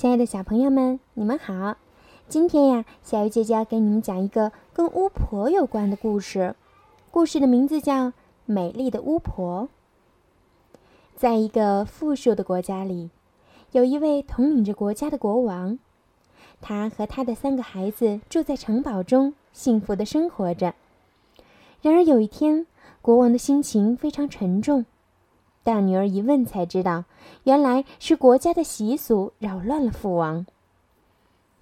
[0.00, 1.76] 亲爱的小朋友们，你们好！
[2.26, 6.56] 今天呀，小鱼姐姐要给你们讲一个跟巫婆有关的故事。
[7.10, 8.06] 故事的名字叫
[8.46, 9.68] 《美丽的巫婆》。
[11.16, 13.10] 在一个富庶的国家里，
[13.72, 15.78] 有一位统领着国家的国王，
[16.62, 20.74] 他和他的三个孩子住在城堡中，幸福的生活着。
[21.82, 22.66] 然而有一天，
[23.02, 24.86] 国王的心情非常沉重。
[25.70, 27.04] 大女儿一问才知道，
[27.44, 30.44] 原来是国家的习俗扰乱了父王。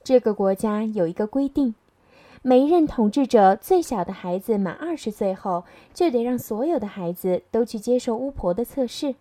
[0.03, 1.75] 这个国家有一个规定，
[2.41, 9.15] 每一任统治者最小的孩子满二十岁后，就得让所有的孩子都去接受巫婆的测试。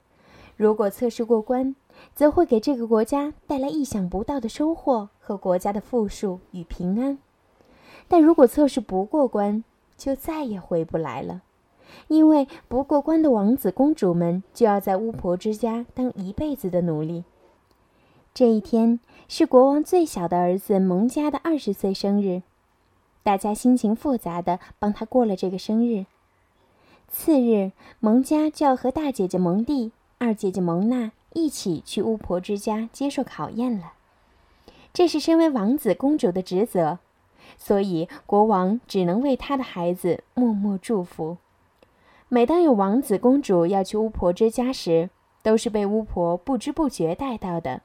[0.55, 1.75] 如果测试过关，
[2.15, 7.17] 则会给这个国家带来意想不到的收获和国家的富庶与平安。
[8.07, 9.65] 但如果测试不过关，
[9.97, 11.41] 就再也回不来了。
[12.07, 17.23] 因为不过关的王子公主们就要在巫婆之家当一辈子的奴隶。
[18.33, 22.43] 这一天是国王最小的儿子蒙加的二十岁生日，
[23.23, 26.05] 大家心情复杂的帮他过了这个生日。
[27.07, 33.93] 次日，蒙加就要和大姐姐蒙蒂、二姐姐蒙娜一起去巫婆之家接受考验了。
[34.93, 36.99] 这是身为王子公主的职责，
[37.57, 41.37] 所以国王只能为他的孩子默默祝福。
[42.29, 45.09] 每当有王子公主要去巫婆之家时，
[45.41, 47.81] 都是被巫婆不知不觉带到的。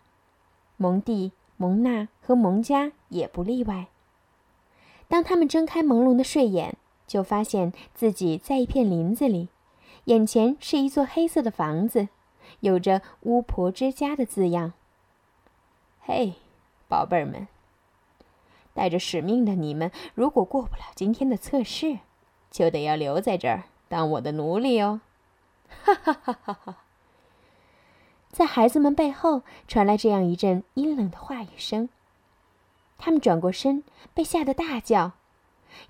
[0.77, 3.87] 蒙蒂、蒙娜和蒙加也不例外。
[5.07, 6.75] 当他们睁开朦胧的睡眼，
[7.07, 9.49] 就发现自己在一片林子里，
[10.07, 12.09] 眼前是一座黑色的房子，
[12.61, 14.73] 有着“巫婆之家”的字样。
[16.01, 16.33] 嘿，
[16.89, 17.47] 宝贝儿们，
[18.75, 22.01] 带着使命的你们，如果过不了今天的测试，
[22.51, 23.65] 就得要留在这儿。
[23.93, 25.03] 当我的奴隶哦！
[25.85, 26.77] 哈哈哈哈哈！
[28.31, 31.91] 在孩子们背后传来这样一阵阴冷的话语声。
[32.97, 33.85] 他们转过身，
[34.15, 35.13] 被吓得大叫，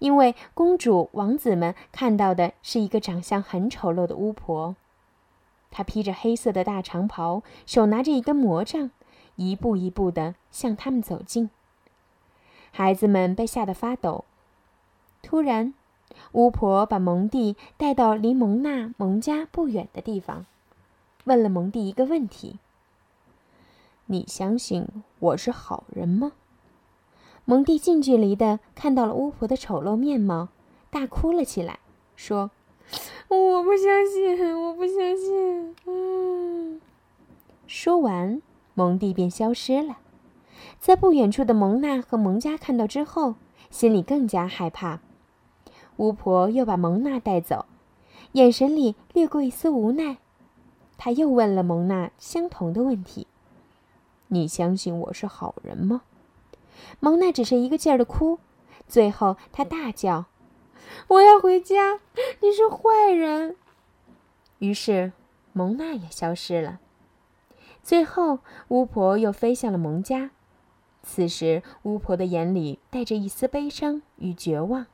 [0.01, 4.75] 因为公主、王子们看到的是一个长相很丑陋的巫婆。
[5.71, 8.91] 她披着黑色的大长袍，手拿着一根魔杖，
[9.37, 11.51] 一步一步的向他们走近。
[12.73, 14.25] 孩子们被吓得发抖。
[15.23, 15.75] 突然，
[16.33, 20.47] 巫婆把蒙蒂带到离蒙娜、蒙家不远的地方，
[21.25, 22.59] 问了蒙蒂一个问题
[24.07, 24.87] ：“你相信
[25.19, 26.33] 我是好人吗？”
[27.45, 30.49] 蒙蒂近距离的看到了巫婆的丑陋面貌，
[30.91, 31.81] 大哭了起来，
[32.17, 32.51] 说
[33.29, 36.81] ：“我不相信，我不相信。”嗯。
[37.67, 38.41] 说完，
[38.75, 39.99] 蒙蒂便消失了。
[40.79, 43.35] 在不远处的蒙娜和蒙家看到之后，
[43.71, 45.01] 心里更加害怕。
[45.97, 47.67] 巫婆又把蒙娜带走，
[48.33, 50.19] 眼神里掠过一丝无奈。
[50.97, 53.27] 她又问了蒙娜相同的问题
[54.29, 56.03] ：“你相信我是好人吗？”
[57.01, 58.39] 蒙娜只是一个劲儿的哭，
[58.87, 60.27] 最后她大叫
[61.09, 62.01] ：“我要回家！
[62.41, 63.57] 你是坏人！”
[64.59, 65.13] 于是
[65.53, 66.81] 蒙娜也消失了。
[67.83, 68.39] 最后，
[68.69, 70.31] 巫婆又飞向了蒙家。
[71.03, 74.87] 此时，巫婆的眼里带着一丝悲伤与绝望。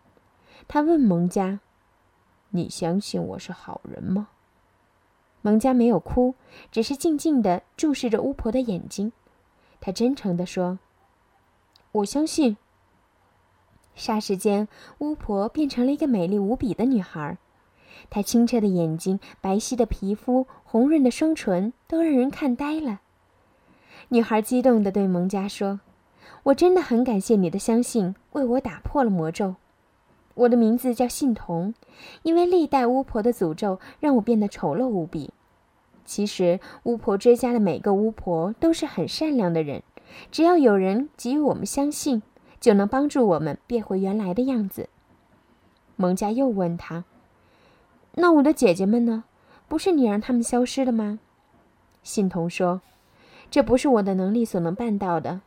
[0.69, 1.61] 他问蒙家
[2.51, 4.29] ：“你相信我是好人吗？”
[5.41, 6.35] 蒙家没有哭，
[6.71, 9.13] 只是静静地注视着巫婆的眼睛。
[9.81, 10.79] 他真诚地说
[11.93, 12.59] ：“我相信。”
[13.97, 14.69] 霎时间，
[14.99, 17.39] 巫婆变成了一个美丽无比的女孩。
[18.11, 23.01] 她清澈的眼睛、白皙的皮肤、红润的双唇，都让人看呆了。
[24.09, 25.81] 女孩激动地对蒙家说
[26.45, 29.57] ：“我真的很感谢你的相信，为我打破了魔咒。”
[30.39, 31.75] 我的名字叫信童，
[32.23, 35.33] 因为历代巫婆的诅咒让我变得丑陋无比。
[36.05, 39.83] 其实，巫婆之家的每个巫婆都是很善良的人，
[40.31, 42.23] 只要有人给予我们相信，
[42.61, 44.89] 就能帮助我们变回原来的样子。
[45.97, 47.05] 蒙家又问他
[48.15, 49.25] ：“那我的姐姐们呢？
[49.67, 51.19] 不是你让他们消失的吗？”
[52.05, 52.81] 信童说
[53.51, 55.41] ：“这不是我的能力所能办到的，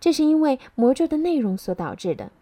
[0.00, 2.32] 这是因为魔咒的内容所导致的。”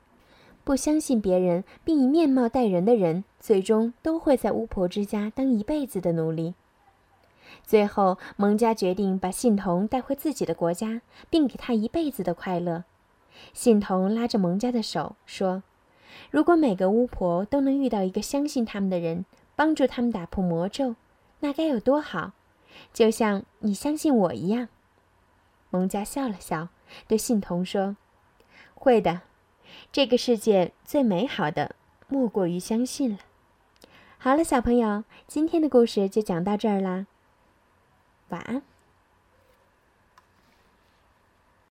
[0.62, 6.54] 不相信别人并以面貌待人的人，最终都会在巫婆之家当一辈子的奴隶。
[7.64, 12.84] 最后，蒙家决定把信童带回自己的国家，并给他一辈子的快乐。
[13.52, 15.62] 信童拉着蒙家的手说
[16.30, 19.24] ：“如果每个巫婆都能遇到一个相信他们的人，
[19.56, 20.94] 帮助他们打破魔咒，
[21.40, 22.32] 那该有多好！
[22.92, 24.68] 就像你相信我一样。”
[25.70, 26.68] 蒙家笑了笑，
[27.08, 27.96] 对信童说
[28.74, 29.22] ：“会的。”
[29.92, 31.74] 这个世界最美好的，
[32.08, 33.18] 莫过于相信了。
[34.18, 37.06] 好了，小朋友，今天的故事就讲到这儿啦。
[38.28, 38.62] 晚安。